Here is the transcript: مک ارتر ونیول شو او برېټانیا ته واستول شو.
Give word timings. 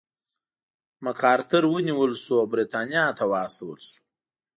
مک 1.03 1.19
ارتر 1.33 1.63
ونیول 1.67 2.11
شو 2.23 2.33
او 2.41 2.49
برېټانیا 2.53 3.05
ته 3.17 3.23
واستول 3.31 3.77
شو. 3.87 3.95